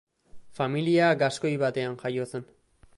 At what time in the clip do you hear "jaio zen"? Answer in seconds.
2.05-2.53